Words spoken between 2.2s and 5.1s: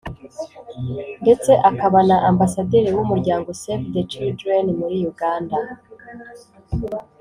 Ambasaderi w'umuryango Save the Children muri